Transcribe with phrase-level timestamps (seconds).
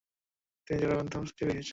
[0.67, 1.69] তিনি জ্বরাক্রান্ত অবস্থায় চেরি খাচ্ছিলেন।